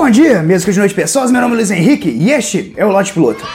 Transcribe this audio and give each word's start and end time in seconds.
Bom 0.00 0.08
dia, 0.08 0.42
mesmo 0.42 0.72
de 0.72 0.78
noite 0.78 0.94
pessoas, 0.94 1.30
meu 1.30 1.42
nome 1.42 1.52
é 1.52 1.56
Luiz 1.58 1.70
Henrique 1.70 2.08
e 2.08 2.32
este 2.32 2.72
é 2.74 2.86
o 2.86 2.88
Lote 2.88 3.12
Piloto. 3.12 3.46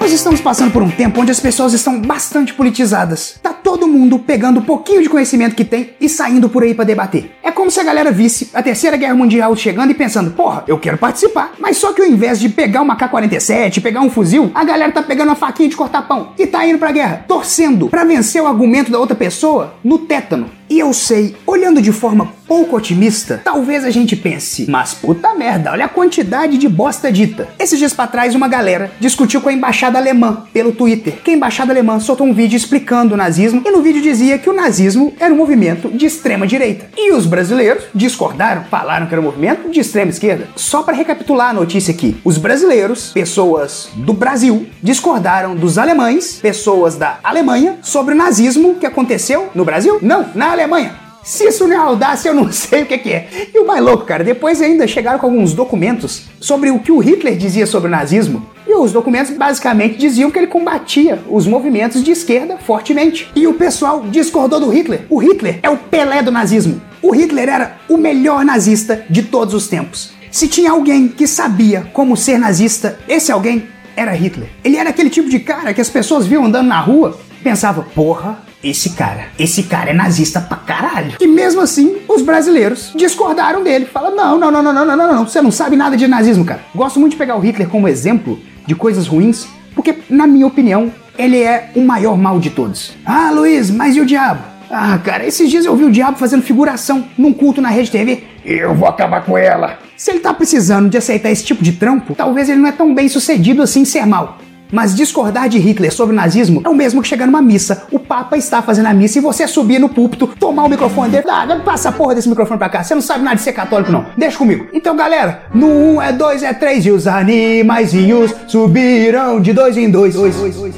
Nós 0.00 0.12
estamos 0.12 0.40
passando 0.40 0.70
por 0.70 0.80
um 0.80 0.88
tempo 0.88 1.20
onde 1.20 1.32
as 1.32 1.40
pessoas 1.40 1.72
estão 1.72 2.00
bastante 2.00 2.54
politizadas. 2.54 3.40
Tá 3.42 3.52
todo 3.86 3.92
mundo 3.92 4.18
pegando 4.18 4.58
um 4.58 4.62
pouquinho 4.62 5.00
de 5.00 5.08
conhecimento 5.08 5.54
que 5.54 5.64
tem 5.64 5.90
e 6.00 6.08
saindo 6.08 6.48
por 6.48 6.64
aí 6.64 6.74
para 6.74 6.84
debater. 6.84 7.30
É 7.42 7.52
como 7.52 7.70
se 7.70 7.78
a 7.78 7.84
galera 7.84 8.10
visse 8.10 8.50
a 8.52 8.60
Terceira 8.60 8.96
Guerra 8.96 9.14
Mundial 9.14 9.54
chegando 9.54 9.92
e 9.92 9.94
pensando, 9.94 10.32
porra, 10.32 10.64
eu 10.66 10.76
quero 10.76 10.98
participar. 10.98 11.52
Mas 11.58 11.76
só 11.76 11.92
que 11.92 12.02
ao 12.02 12.08
invés 12.08 12.40
de 12.40 12.48
pegar 12.48 12.82
uma 12.82 12.96
K-47, 12.96 13.80
pegar 13.80 14.00
um 14.00 14.10
fuzil, 14.10 14.50
a 14.54 14.64
galera 14.64 14.90
tá 14.90 15.02
pegando 15.02 15.28
uma 15.28 15.36
faquinha 15.36 15.68
de 15.68 15.76
cortar 15.76 16.02
pão 16.02 16.32
e 16.36 16.46
tá 16.46 16.66
indo 16.66 16.78
pra 16.78 16.90
guerra, 16.90 17.24
torcendo 17.28 17.88
para 17.88 18.02
vencer 18.02 18.42
o 18.42 18.46
argumento 18.46 18.90
da 18.90 18.98
outra 18.98 19.14
pessoa 19.14 19.74
no 19.84 19.98
tétano. 19.98 20.50
E 20.68 20.80
eu 20.80 20.92
sei, 20.92 21.36
olhando 21.46 21.80
de 21.80 21.92
forma 21.92 22.32
pouco 22.46 22.76
otimista, 22.76 23.40
talvez 23.42 23.84
a 23.84 23.90
gente 23.90 24.14
pense, 24.14 24.70
mas 24.70 24.94
puta 24.94 25.34
merda, 25.34 25.72
olha 25.72 25.86
a 25.86 25.88
quantidade 25.88 26.56
de 26.56 26.68
bosta 26.68 27.10
dita. 27.10 27.48
Esses 27.58 27.78
dias 27.78 27.92
pra 27.92 28.06
trás, 28.06 28.34
uma 28.34 28.46
galera 28.46 28.92
discutiu 29.00 29.40
com 29.40 29.48
a 29.48 29.52
embaixada 29.52 29.98
alemã 29.98 30.44
pelo 30.52 30.72
Twitter, 30.72 31.18
que 31.24 31.32
a 31.32 31.34
embaixada 31.34 31.72
alemã 31.72 31.98
soltou 31.98 32.26
um 32.26 32.32
vídeo 32.32 32.56
explicando 32.56 33.14
o 33.14 33.16
nazismo 33.16 33.62
e 33.64 33.70
no 33.70 33.82
vídeo 33.82 34.00
dizia 34.00 34.38
que 34.38 34.48
o 34.48 34.52
nazismo 34.52 35.12
era 35.18 35.32
um 35.32 35.36
movimento 35.36 35.88
de 35.88 36.06
extrema 36.06 36.46
direita. 36.46 36.88
E 36.96 37.12
os 37.12 37.26
brasileiros 37.26 37.84
discordaram, 37.94 38.64
falaram 38.64 39.06
que 39.06 39.14
era 39.14 39.20
um 39.20 39.24
movimento 39.24 39.70
de 39.70 39.80
extrema 39.80 40.10
esquerda. 40.10 40.48
Só 40.54 40.82
para 40.82 40.96
recapitular 40.96 41.50
a 41.50 41.54
notícia 41.54 41.92
aqui, 41.92 42.16
os 42.24 42.38
brasileiros, 42.38 43.10
pessoas 43.12 43.88
do 43.94 44.12
Brasil, 44.12 44.66
discordaram 44.82 45.56
dos 45.56 45.78
alemães, 45.78 46.38
pessoas 46.40 46.96
da 46.96 47.18
Alemanha, 47.24 47.78
sobre 47.82 48.14
o 48.14 48.16
nazismo 48.16 48.76
que 48.76 48.86
aconteceu 48.86 49.50
no 49.54 49.64
Brasil? 49.64 49.98
Não, 50.00 50.26
na 50.34 50.55
Alemanha. 50.56 51.06
Se 51.22 51.44
isso 51.48 51.66
não 51.66 51.74
é 51.74 51.78
audácia, 51.78 52.28
eu 52.28 52.34
não 52.34 52.50
sei 52.52 52.82
o 52.82 52.86
que, 52.86 52.98
que 52.98 53.12
é. 53.12 53.28
E 53.52 53.58
o 53.58 53.66
mais 53.66 53.82
louco, 53.82 54.04
cara, 54.04 54.22
depois 54.22 54.62
ainda 54.62 54.86
chegaram 54.86 55.18
com 55.18 55.26
alguns 55.26 55.52
documentos 55.52 56.22
sobre 56.40 56.70
o 56.70 56.78
que 56.78 56.92
o 56.92 56.98
Hitler 56.98 57.36
dizia 57.36 57.66
sobre 57.66 57.88
o 57.88 57.90
nazismo. 57.90 58.46
E 58.64 58.72
os 58.74 58.92
documentos 58.92 59.36
basicamente 59.36 59.98
diziam 59.98 60.30
que 60.30 60.38
ele 60.38 60.46
combatia 60.46 61.20
os 61.28 61.46
movimentos 61.46 62.02
de 62.02 62.12
esquerda 62.12 62.56
fortemente. 62.58 63.28
E 63.34 63.46
o 63.46 63.54
pessoal 63.54 64.04
discordou 64.08 64.60
do 64.60 64.68
Hitler. 64.68 65.04
O 65.10 65.18
Hitler 65.18 65.58
é 65.64 65.68
o 65.68 65.76
Pelé 65.76 66.22
do 66.22 66.30
nazismo. 66.30 66.80
O 67.02 67.10
Hitler 67.10 67.48
era 67.48 67.76
o 67.88 67.96
melhor 67.96 68.44
nazista 68.44 69.04
de 69.10 69.24
todos 69.24 69.52
os 69.52 69.66
tempos. 69.66 70.12
Se 70.30 70.46
tinha 70.46 70.70
alguém 70.70 71.08
que 71.08 71.26
sabia 71.26 71.88
como 71.92 72.16
ser 72.16 72.38
nazista, 72.38 73.00
esse 73.08 73.32
alguém 73.32 73.66
era 73.96 74.12
Hitler. 74.12 74.48
Ele 74.62 74.76
era 74.76 74.90
aquele 74.90 75.10
tipo 75.10 75.28
de 75.28 75.40
cara 75.40 75.74
que 75.74 75.80
as 75.80 75.90
pessoas 75.90 76.26
viam 76.26 76.44
andando 76.44 76.68
na 76.68 76.78
rua, 76.78 77.18
pensavam, 77.42 77.84
porra, 77.94 78.45
esse 78.62 78.90
cara, 78.90 79.28
esse 79.38 79.64
cara 79.64 79.90
é 79.90 79.94
nazista 79.94 80.40
pra 80.40 80.56
caralho. 80.56 81.14
E 81.20 81.26
mesmo 81.26 81.60
assim, 81.60 81.96
os 82.08 82.22
brasileiros 82.22 82.92
discordaram 82.94 83.62
dele. 83.62 83.86
Fala, 83.86 84.10
não, 84.10 84.38
não, 84.38 84.50
não, 84.50 84.62
não, 84.62 84.72
não, 84.72 84.84
não, 84.84 84.96
não, 84.96 85.14
não, 85.14 85.26
você 85.26 85.40
não 85.40 85.50
sabe 85.50 85.76
nada 85.76 85.96
de 85.96 86.06
nazismo, 86.06 86.44
cara. 86.44 86.60
Gosto 86.74 86.98
muito 86.98 87.12
de 87.12 87.18
pegar 87.18 87.36
o 87.36 87.40
Hitler 87.40 87.68
como 87.68 87.88
exemplo 87.88 88.40
de 88.66 88.74
coisas 88.74 89.06
ruins, 89.06 89.46
porque, 89.74 89.98
na 90.08 90.26
minha 90.26 90.46
opinião, 90.46 90.92
ele 91.18 91.40
é 91.40 91.70
o 91.74 91.80
maior 91.80 92.16
mal 92.16 92.40
de 92.40 92.50
todos. 92.50 92.92
Ah, 93.04 93.30
Luiz, 93.30 93.70
mas 93.70 93.96
e 93.96 94.00
o 94.00 94.06
diabo? 94.06 94.42
Ah, 94.70 94.98
cara, 94.98 95.24
esses 95.24 95.48
dias 95.48 95.64
eu 95.64 95.76
vi 95.76 95.84
o 95.84 95.90
diabo 95.90 96.18
fazendo 96.18 96.42
figuração 96.42 97.06
num 97.16 97.32
culto 97.32 97.60
na 97.60 97.68
rede 97.68 97.90
TV. 97.90 98.24
Eu 98.44 98.74
vou 98.74 98.88
acabar 98.88 99.24
com 99.24 99.38
ela. 99.38 99.78
Se 99.96 100.10
ele 100.10 100.20
tá 100.20 100.34
precisando 100.34 100.90
de 100.90 100.98
aceitar 100.98 101.30
esse 101.30 101.44
tipo 101.44 101.62
de 101.62 101.72
trampo, 101.72 102.14
talvez 102.14 102.48
ele 102.48 102.60
não 102.60 102.68
é 102.68 102.72
tão 102.72 102.94
bem 102.94 103.08
sucedido 103.08 103.62
assim 103.62 103.80
em 103.82 103.84
ser 103.84 104.04
mal. 104.06 104.38
Mas 104.72 104.94
discordar 104.94 105.48
de 105.48 105.58
Hitler 105.58 105.92
sobre 105.92 106.12
o 106.14 106.16
nazismo 106.16 106.60
é 106.64 106.68
o 106.68 106.74
mesmo 106.74 107.02
que 107.02 107.08
chegar 107.08 107.26
numa 107.26 107.42
missa. 107.42 107.84
O 107.92 107.98
Papa 107.98 108.36
está 108.36 108.62
fazendo 108.62 108.86
a 108.86 108.94
missa 108.94 109.18
e 109.18 109.20
você 109.20 109.46
subir 109.46 109.78
no 109.78 109.88
púlpito, 109.88 110.26
tomar 110.38 110.64
o 110.64 110.68
microfone 110.68 111.10
dele. 111.10 111.26
Ah, 111.28 111.46
passa 111.64 111.88
a 111.90 111.92
porra 111.92 112.14
desse 112.14 112.28
microfone 112.28 112.58
pra 112.58 112.68
cá. 112.68 112.82
Você 112.82 112.94
não 112.94 113.02
sabe 113.02 113.24
nada 113.24 113.36
de 113.36 113.42
ser 113.42 113.52
católico, 113.52 113.92
não. 113.92 114.06
Deixa 114.16 114.36
comigo. 114.36 114.66
Então, 114.72 114.96
galera, 114.96 115.42
no 115.54 115.66
1 115.66 115.94
um 115.94 116.02
é 116.02 116.12
2 116.12 116.42
é 116.42 116.52
3 116.52 116.86
e 116.86 116.90
os 116.90 117.06
animaizinhos 117.06 118.34
subirão 118.46 119.40
de 119.40 119.52
dois 119.52 119.76
em 119.76 119.90
dois. 119.90 120.14
dois, 120.14 120.36
dois. 120.36 120.74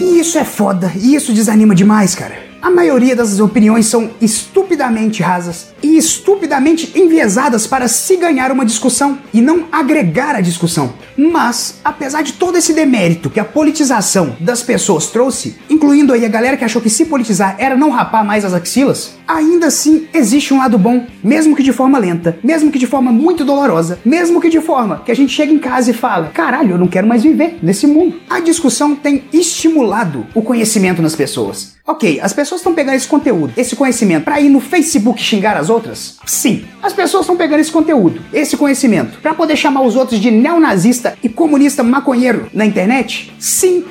E 0.00 0.20
isso 0.20 0.38
é 0.38 0.44
foda. 0.44 0.90
E 0.96 1.14
isso 1.14 1.32
desanima 1.32 1.74
demais, 1.74 2.14
cara. 2.14 2.49
A 2.62 2.70
maioria 2.70 3.16
das 3.16 3.40
opiniões 3.40 3.86
são 3.86 4.10
estupidamente 4.20 5.22
rasas 5.22 5.68
e 5.82 5.96
estupidamente 5.96 6.92
enviesadas 6.94 7.66
para 7.66 7.88
se 7.88 8.18
ganhar 8.18 8.52
uma 8.52 8.66
discussão 8.66 9.18
e 9.32 9.40
não 9.40 9.64
agregar 9.72 10.36
a 10.36 10.42
discussão. 10.42 10.92
Mas, 11.16 11.80
apesar 11.82 12.22
de 12.22 12.34
todo 12.34 12.58
esse 12.58 12.74
demérito 12.74 13.30
que 13.30 13.40
a 13.40 13.44
politização 13.46 14.36
das 14.38 14.62
pessoas 14.62 15.06
trouxe, 15.06 15.56
incluindo 15.70 16.12
aí 16.12 16.22
a 16.22 16.28
galera 16.28 16.56
que 16.56 16.64
achou 16.64 16.82
que 16.82 16.90
se 16.90 17.06
politizar 17.06 17.56
era 17.58 17.76
não 17.76 17.88
rapar 17.88 18.24
mais 18.24 18.44
as 18.44 18.52
axilas, 18.52 19.12
ainda 19.36 19.66
assim 19.66 20.08
existe 20.12 20.52
um 20.52 20.58
lado 20.58 20.76
bom, 20.76 21.06
mesmo 21.22 21.54
que 21.54 21.62
de 21.62 21.72
forma 21.72 21.98
lenta, 21.98 22.38
mesmo 22.42 22.70
que 22.70 22.78
de 22.78 22.86
forma 22.86 23.12
muito 23.12 23.44
dolorosa, 23.44 23.98
mesmo 24.04 24.40
que 24.40 24.48
de 24.48 24.60
forma 24.60 25.02
que 25.04 25.12
a 25.12 25.16
gente 25.16 25.32
chega 25.32 25.52
em 25.52 25.58
casa 25.58 25.90
e 25.90 25.94
fala: 25.94 26.28
caralho, 26.28 26.72
eu 26.72 26.78
não 26.78 26.88
quero 26.88 27.06
mais 27.06 27.22
viver 27.22 27.58
nesse 27.62 27.86
mundo. 27.86 28.20
A 28.28 28.40
discussão 28.40 28.94
tem 28.94 29.24
estimulado 29.32 30.26
o 30.34 30.42
conhecimento 30.42 31.00
nas 31.00 31.14
pessoas. 31.14 31.78
Ok, 31.86 32.20
as 32.22 32.32
pessoas 32.32 32.60
estão 32.60 32.74
pegando 32.74 32.94
esse 32.94 33.08
conteúdo, 33.08 33.52
esse 33.56 33.74
conhecimento, 33.74 34.24
para 34.24 34.40
ir 34.40 34.48
no 34.48 34.60
Facebook 34.60 35.20
xingar 35.20 35.56
as 35.56 35.68
outras? 35.68 36.18
Sim. 36.24 36.64
As 36.82 36.92
pessoas 36.92 37.22
estão 37.22 37.36
pegando 37.36 37.60
esse 37.60 37.72
conteúdo, 37.72 38.20
esse 38.32 38.56
conhecimento, 38.56 39.18
para 39.20 39.34
poder 39.34 39.56
chamar 39.56 39.82
os 39.82 39.96
outros 39.96 40.20
de 40.20 40.30
neonazista 40.30 41.18
e 41.22 41.28
comunista 41.28 41.82
maconheiro 41.82 42.48
na 42.54 42.64
internet? 42.64 43.32
Sim, 43.38 43.84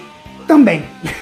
também. 0.50 0.82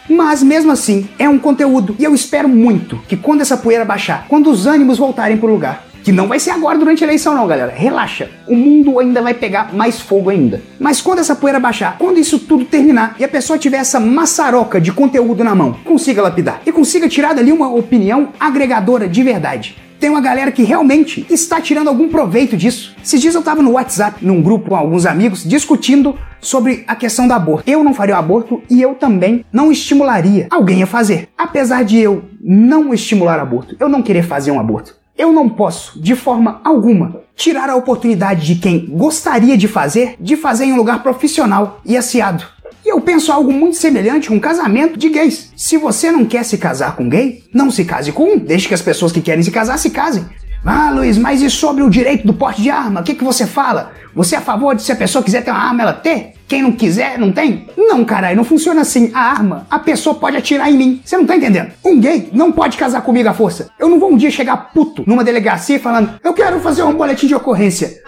Mas 0.09 0.41
mesmo 0.41 0.71
assim, 0.71 1.09
é 1.19 1.27
um 1.27 1.37
conteúdo 1.37 1.93
e 1.99 2.03
eu 2.05 2.15
espero 2.15 2.47
muito 2.47 2.97
que 3.09 3.17
quando 3.17 3.41
essa 3.41 3.57
poeira 3.57 3.83
baixar, 3.83 4.25
quando 4.29 4.49
os 4.49 4.65
ânimos 4.65 4.97
voltarem 4.97 5.35
pro 5.35 5.51
lugar, 5.51 5.85
que 6.01 6.13
não 6.13 6.29
vai 6.29 6.39
ser 6.39 6.51
agora 6.51 6.77
durante 6.77 7.03
a 7.03 7.07
eleição, 7.07 7.35
não, 7.35 7.45
galera. 7.45 7.73
Relaxa. 7.75 8.29
O 8.47 8.55
mundo 8.55 8.97
ainda 8.97 9.21
vai 9.21 9.33
pegar 9.33 9.73
mais 9.73 9.99
fogo 9.99 10.29
ainda. 10.29 10.61
Mas 10.79 11.01
quando 11.01 11.19
essa 11.19 11.35
poeira 11.35 11.59
baixar, 11.59 11.97
quando 11.97 12.17
isso 12.17 12.39
tudo 12.39 12.63
terminar 12.63 13.17
e 13.19 13.25
a 13.25 13.27
pessoa 13.27 13.59
tiver 13.59 13.77
essa 13.77 13.99
maçaroca 13.99 14.79
de 14.79 14.93
conteúdo 14.93 15.43
na 15.43 15.53
mão, 15.53 15.75
consiga 15.83 16.21
lapidar 16.21 16.61
e 16.65 16.71
consiga 16.71 17.09
tirar 17.09 17.33
dali 17.33 17.51
uma 17.51 17.69
opinião 17.69 18.29
agregadora 18.39 19.09
de 19.09 19.21
verdade 19.21 19.86
tem 19.99 20.09
uma 20.09 20.21
galera 20.21 20.51
que 20.51 20.63
realmente 20.63 21.25
está 21.29 21.59
tirando 21.59 21.87
algum 21.87 22.09
proveito 22.09 22.55
disso. 22.55 22.95
Esses 23.03 23.19
dias 23.19 23.33
eu 23.33 23.39
estava 23.39 23.61
no 23.61 23.71
WhatsApp, 23.71 24.25
num 24.25 24.41
grupo 24.41 24.69
com 24.69 24.75
alguns 24.75 25.05
amigos, 25.05 25.43
discutindo 25.43 26.17
sobre 26.39 26.83
a 26.87 26.95
questão 26.95 27.27
do 27.27 27.33
aborto. 27.33 27.69
Eu 27.69 27.83
não 27.83 27.93
faria 27.93 28.15
o 28.15 28.19
aborto 28.19 28.61
e 28.69 28.81
eu 28.81 28.95
também 28.95 29.43
não 29.51 29.71
estimularia 29.71 30.47
alguém 30.49 30.83
a 30.83 30.87
fazer. 30.87 31.29
Apesar 31.37 31.83
de 31.83 31.97
eu 31.97 32.23
não 32.41 32.93
estimular 32.93 33.39
aborto, 33.39 33.75
eu 33.79 33.89
não 33.89 34.01
querer 34.01 34.23
fazer 34.23 34.51
um 34.51 34.59
aborto. 34.59 34.95
Eu 35.17 35.33
não 35.33 35.49
posso, 35.49 35.99
de 35.99 36.15
forma 36.15 36.61
alguma, 36.63 37.21
tirar 37.35 37.71
a 37.71 37.75
oportunidade 37.75 38.45
de 38.45 38.61
quem 38.61 38.85
gostaria 38.85 39.57
de 39.57 39.67
fazer, 39.67 40.15
de 40.19 40.37
fazer 40.37 40.65
em 40.65 40.73
um 40.73 40.77
lugar 40.77 41.01
profissional 41.01 41.81
e 41.83 41.97
assiado. 41.97 42.45
E 42.85 42.89
eu 42.89 43.01
penso 43.01 43.31
algo 43.31 43.51
muito 43.51 43.77
semelhante 43.77 44.29
com 44.29 44.39
casamento 44.39 44.97
de 44.97 45.09
gays. 45.09 45.51
Se 45.55 45.77
você 45.77 46.11
não 46.11 46.25
quer 46.25 46.43
se 46.43 46.57
casar 46.57 46.95
com 46.95 47.09
gay, 47.09 47.43
não 47.53 47.69
se 47.69 47.83
case 47.83 48.11
com 48.11 48.35
um, 48.35 48.37
deixe 48.37 48.67
que 48.67 48.73
as 48.73 48.81
pessoas 48.81 49.11
que 49.11 49.21
querem 49.21 49.43
se 49.43 49.51
casar 49.51 49.77
se 49.77 49.89
casem. 49.89 50.25
Ah, 50.65 50.91
Luiz, 50.91 51.17
mas 51.17 51.41
e 51.41 51.49
sobre 51.49 51.83
o 51.83 51.89
direito 51.89 52.25
do 52.25 52.33
porte 52.33 52.61
de 52.61 52.69
arma? 52.69 53.01
O 53.01 53.03
que, 53.03 53.13
que 53.13 53.23
você 53.23 53.45
fala? 53.45 53.91
Você 54.13 54.35
é 54.35 54.37
a 54.37 54.41
favor 54.41 54.75
de 54.75 54.81
se 54.81 54.91
a 54.91 54.95
pessoa 54.95 55.23
quiser 55.23 55.43
ter 55.43 55.51
uma 55.51 55.59
arma, 55.59 55.83
ela 55.83 55.93
ter? 55.93 56.33
Quem 56.47 56.61
não 56.61 56.71
quiser, 56.71 57.17
não 57.19 57.31
tem? 57.31 57.67
Não, 57.77 58.03
caralho, 58.03 58.35
não 58.35 58.43
funciona 58.43 58.81
assim. 58.81 59.11
A 59.13 59.19
arma, 59.19 59.67
a 59.69 59.79
pessoa 59.79 60.15
pode 60.15 60.35
atirar 60.35 60.69
em 60.71 60.77
mim. 60.77 61.01
Você 61.03 61.17
não 61.17 61.25
tá 61.25 61.35
entendendo? 61.35 61.71
Um 61.85 61.99
gay 61.99 62.29
não 62.33 62.51
pode 62.51 62.77
casar 62.77 63.01
comigo 63.01 63.29
à 63.29 63.33
força. 63.33 63.69
Eu 63.77 63.87
não 63.87 63.99
vou 63.99 64.11
um 64.11 64.17
dia 64.17 64.31
chegar 64.31 64.71
puto 64.73 65.03
numa 65.05 65.23
delegacia 65.23 65.79
falando, 65.79 66.19
eu 66.23 66.33
quero 66.33 66.59
fazer 66.59 66.83
um 66.83 66.93
boletim 66.93 67.27
de 67.27 67.35
ocorrência. 67.35 68.01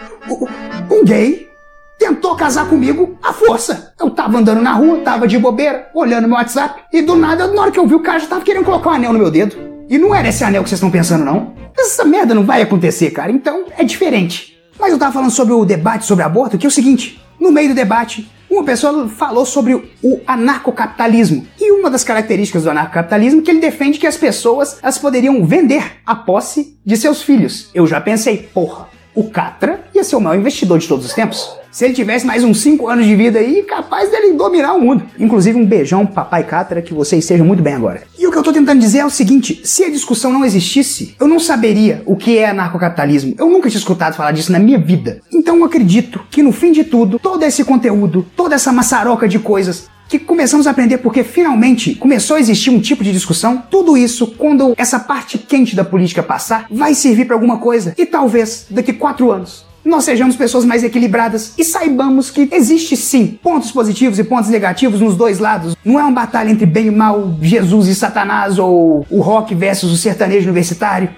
Um 0.89 1.03
gay 1.05 1.48
tentou 1.99 2.33
casar 2.35 2.67
comigo 2.67 3.17
à 3.21 3.33
força. 3.33 3.93
Eu 3.99 4.09
tava 4.09 4.37
andando 4.37 4.61
na 4.61 4.71
rua, 4.71 5.01
tava 5.01 5.27
de 5.27 5.37
bobeira, 5.37 5.89
olhando 5.93 6.27
meu 6.27 6.37
WhatsApp, 6.37 6.81
e 6.91 7.01
do 7.01 7.15
nada, 7.15 7.47
na 7.47 7.61
hora 7.61 7.71
que 7.71 7.79
eu 7.79 7.85
vi 7.85 7.93
o 7.93 7.99
cara, 7.99 8.19
já 8.19 8.27
tava 8.27 8.41
querendo 8.41 8.63
colocar 8.63 8.91
um 8.91 8.93
anel 8.93 9.13
no 9.13 9.19
meu 9.19 9.29
dedo. 9.29 9.57
E 9.89 9.97
não 9.97 10.15
era 10.15 10.29
esse 10.29 10.43
anel 10.43 10.63
que 10.63 10.69
vocês 10.69 10.77
estão 10.77 10.89
pensando, 10.89 11.25
não. 11.25 11.53
Essa 11.77 12.05
merda 12.05 12.33
não 12.33 12.45
vai 12.45 12.61
acontecer, 12.61 13.11
cara. 13.11 13.31
Então 13.31 13.65
é 13.77 13.83
diferente. 13.83 14.57
Mas 14.79 14.93
eu 14.93 14.97
tava 14.97 15.11
falando 15.11 15.31
sobre 15.31 15.53
o 15.53 15.65
debate 15.65 16.05
sobre 16.05 16.23
aborto, 16.23 16.57
que 16.57 16.65
é 16.65 16.69
o 16.69 16.71
seguinte: 16.71 17.21
no 17.39 17.51
meio 17.51 17.69
do 17.69 17.75
debate, 17.75 18.29
uma 18.49 18.63
pessoa 18.63 19.07
falou 19.09 19.45
sobre 19.45 19.73
o 20.01 20.21
anarcocapitalismo. 20.25 21.45
E 21.59 21.71
uma 21.71 21.89
das 21.89 22.03
características 22.03 22.63
do 22.63 22.69
anarcocapitalismo 22.69 23.41
é 23.41 23.43
que 23.43 23.51
ele 23.51 23.59
defende 23.59 23.99
que 23.99 24.07
as 24.07 24.15
pessoas 24.17 24.79
as 24.81 24.97
poderiam 24.97 25.45
vender 25.45 25.99
a 26.05 26.15
posse 26.15 26.79
de 26.85 26.95
seus 26.95 27.21
filhos. 27.21 27.69
Eu 27.73 27.85
já 27.85 27.99
pensei, 27.99 28.49
porra, 28.53 28.87
O 29.15 29.29
Catra 29.29 29.81
ia 29.93 30.03
ser 30.03 30.15
o 30.15 30.21
maior 30.21 30.39
investidor 30.39 30.79
de 30.79 30.87
todos 30.87 31.05
os 31.05 31.13
tempos. 31.13 31.57
Se 31.71 31.85
ele 31.85 31.93
tivesse 31.93 32.25
mais 32.25 32.43
uns 32.43 32.61
5 32.61 32.87
anos 32.87 33.05
de 33.05 33.15
vida 33.15 33.37
aí, 33.37 33.61
capaz 33.63 34.09
dele 34.09 34.33
dominar 34.33 34.73
o 34.73 34.81
mundo. 34.81 35.03
Inclusive, 35.19 35.57
um 35.57 35.65
beijão, 35.65 36.05
papai 36.05 36.43
Catra, 36.43 36.81
que 36.81 36.93
você 36.93 37.17
esteja 37.17 37.43
muito 37.43 37.61
bem 37.61 37.75
agora. 37.75 38.01
E 38.17 38.25
o 38.25 38.31
que 38.31 38.37
eu 38.37 38.43
tô 38.43 38.51
tentando 38.51 38.79
dizer 38.79 38.99
é 38.99 39.05
o 39.05 39.09
seguinte: 39.09 39.61
se 39.63 39.83
a 39.83 39.89
discussão 39.89 40.31
não 40.31 40.43
existisse, 40.43 41.15
eu 41.19 41.27
não 41.27 41.39
saberia 41.39 42.01
o 42.05 42.15
que 42.15 42.37
é 42.37 42.49
anarcocapitalismo. 42.49 43.35
Eu 43.37 43.49
nunca 43.49 43.69
tinha 43.69 43.79
escutado 43.79 44.15
falar 44.15 44.31
disso 44.31 44.51
na 44.51 44.59
minha 44.59 44.79
vida. 44.79 45.21
Então 45.31 45.57
eu 45.57 45.65
acredito 45.65 46.21
que 46.31 46.41
no 46.41 46.51
fim 46.51 46.71
de 46.71 46.83
tudo, 46.83 47.19
todo 47.19 47.43
esse 47.43 47.63
conteúdo, 47.63 48.25
toda 48.35 48.55
essa 48.55 48.71
maçaroca 48.71 49.27
de 49.27 49.37
coisas 49.37 49.87
que 50.09 50.17
começamos 50.17 50.65
a 50.65 50.71
aprender 50.71 50.97
porque 50.97 51.23
finalmente 51.23 51.93
começou 51.95 52.35
a 52.35 52.39
existir 52.39 52.71
um 52.71 52.81
tipo 52.81 53.03
de 53.03 53.13
discussão. 53.13 53.63
Tudo 53.69 53.95
isso, 53.95 54.27
quando 54.37 54.73
essa 54.75 54.99
parte 54.99 55.37
quente 55.37 55.75
da 55.75 55.85
política 55.85 56.23
passar, 56.23 56.65
vai 56.69 56.95
servir 56.95 57.25
para 57.25 57.35
alguma 57.35 57.57
coisa. 57.59 57.93
E 57.95 58.05
talvez 58.05 58.65
daqui 58.69 58.91
quatro 58.91 59.31
anos 59.31 59.69
nós 59.85 60.03
sejamos 60.03 60.35
pessoas 60.35 60.65
mais 60.65 60.83
equilibradas 60.83 61.53
e 61.57 61.63
saibamos 61.63 62.29
que 62.29 62.49
existe 62.51 62.95
sim 62.97 63.39
pontos 63.41 63.71
positivos 63.71 64.19
e 64.19 64.23
pontos 64.23 64.49
negativos 64.49 64.99
nos 64.99 65.15
dois 65.15 65.39
lados. 65.39 65.75
Não 65.83 65.99
é 65.99 66.03
uma 66.03 66.11
batalha 66.11 66.51
entre 66.51 66.65
bem 66.65 66.87
e 66.87 66.91
mal, 66.91 67.35
Jesus 67.41 67.87
e 67.87 67.95
Satanás 67.95 68.59
ou 68.59 69.05
o 69.09 69.21
rock 69.21 69.55
versus 69.55 69.91
o 69.91 69.97
sertanejo 69.97 70.45
universitário. 70.45 71.09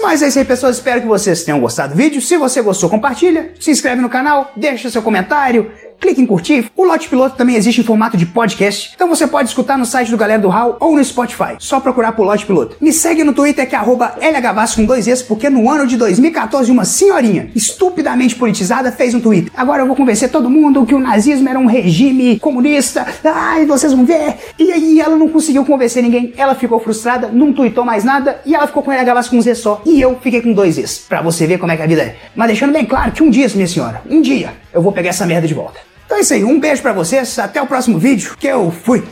Mas 0.00 0.22
é 0.22 0.28
isso 0.28 0.38
aí, 0.38 0.44
pessoas. 0.44 0.76
Espero 0.76 1.00
que 1.00 1.06
vocês 1.06 1.42
tenham 1.42 1.60
gostado 1.60 1.94
do 1.94 1.96
vídeo. 1.96 2.20
Se 2.20 2.36
você 2.36 2.60
gostou, 2.60 2.90
compartilha, 2.90 3.52
se 3.58 3.70
inscreve 3.70 4.02
no 4.02 4.08
canal, 4.08 4.52
deixa 4.56 4.90
seu 4.90 5.02
comentário, 5.02 5.70
clique 6.02 6.20
em 6.20 6.26
curtir. 6.26 6.70
O 6.76 6.84
Lote 6.84 7.08
Piloto 7.08 7.36
também 7.36 7.54
existe 7.54 7.80
em 7.80 7.84
formato 7.84 8.16
de 8.16 8.26
podcast, 8.26 8.90
então 8.94 9.08
você 9.08 9.24
pode 9.26 9.48
escutar 9.48 9.78
no 9.78 9.86
site 9.86 10.10
do 10.10 10.16
Galera 10.16 10.40
do 10.40 10.48
Hall 10.48 10.76
ou 10.80 10.96
no 10.96 11.04
Spotify. 11.04 11.54
Só 11.60 11.78
procurar 11.78 12.12
por 12.12 12.26
Lote 12.26 12.44
Piloto. 12.44 12.76
Me 12.80 12.92
segue 12.92 13.22
no 13.22 13.32
Twitter 13.32 13.68
que 13.68 13.76
é 13.76 13.78
arroba 13.78 14.16
LHVasco 14.20 14.80
com 14.80 14.86
dois 14.86 15.06
S, 15.06 15.22
porque 15.22 15.48
no 15.48 15.70
ano 15.70 15.86
de 15.86 15.96
2014 15.96 16.70
uma 16.72 16.84
senhorinha 16.84 17.50
estupidamente 17.54 18.34
politizada 18.34 18.90
fez 18.90 19.14
um 19.14 19.20
tweet. 19.20 19.52
Agora 19.56 19.82
eu 19.82 19.86
vou 19.86 19.94
convencer 19.94 20.28
todo 20.28 20.50
mundo 20.50 20.84
que 20.84 20.94
o 20.94 20.98
nazismo 20.98 21.48
era 21.48 21.58
um 21.58 21.66
regime 21.66 22.38
comunista. 22.40 23.06
Ai, 23.24 23.64
vocês 23.64 23.92
vão 23.92 24.04
ver. 24.04 24.34
E 24.58 24.72
aí 24.72 25.00
ela 25.00 25.16
não 25.16 25.28
conseguiu 25.28 25.64
convencer 25.64 26.02
ninguém. 26.02 26.34
Ela 26.36 26.56
ficou 26.56 26.80
frustrada, 26.80 27.28
não 27.28 27.52
tweetou 27.52 27.84
mais 27.84 28.02
nada 28.02 28.40
e 28.44 28.54
ela 28.54 28.66
ficou 28.66 28.82
com 28.82 28.90
LH 28.90 29.14
Vasco 29.14 29.30
com 29.30 29.38
um 29.38 29.42
Z 29.42 29.54
só. 29.54 29.80
E 29.86 30.00
eu 30.00 30.18
fiquei 30.20 30.42
com 30.42 30.52
dois 30.52 30.74
Zs, 30.74 31.04
pra 31.08 31.22
você 31.22 31.46
ver 31.46 31.58
como 31.58 31.70
é 31.70 31.76
que 31.76 31.82
a 31.82 31.86
vida 31.86 32.02
é. 32.02 32.16
Mas 32.34 32.48
deixando 32.48 32.72
bem 32.72 32.84
claro 32.84 33.12
que 33.12 33.22
um 33.22 33.30
dia, 33.30 33.46
minha 33.54 33.68
senhora, 33.68 34.02
um 34.10 34.20
dia 34.20 34.54
eu 34.72 34.82
vou 34.82 34.90
pegar 34.90 35.10
essa 35.10 35.26
merda 35.26 35.46
de 35.46 35.54
volta. 35.54 35.91
Então 36.12 36.18
é 36.18 36.24
isso 36.24 36.34
aí, 36.34 36.44
um 36.44 36.60
beijo 36.60 36.82
para 36.82 36.92
vocês, 36.92 37.38
até 37.38 37.62
o 37.62 37.66
próximo 37.66 37.98
vídeo, 37.98 38.36
que 38.38 38.46
eu 38.46 38.70
fui. 38.70 39.02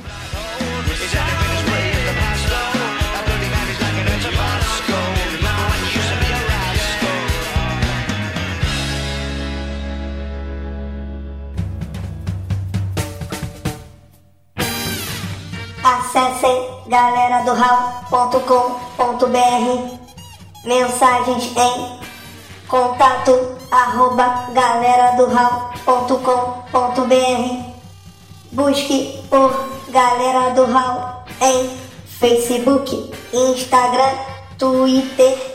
Acessem 15.82 16.68
galera 16.86 17.44
do 17.44 17.54
mensagens 20.66 21.50
em 21.56 22.68
contato 22.68 23.56
arroba 23.70 24.50
galera 24.52 25.12
hall.com.br 25.86 27.70
Busque 28.52 29.22
por 29.30 29.68
Galera 29.90 30.50
do 30.54 30.64
Hall 30.66 31.24
em 31.40 31.70
Facebook, 32.06 33.12
Instagram, 33.32 34.18
Twitter 34.58 35.49